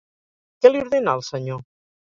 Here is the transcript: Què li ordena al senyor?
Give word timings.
Què 0.65 0.71
li 0.73 0.83
ordena 0.87 1.15
al 1.19 1.25
senyor? 1.31 1.65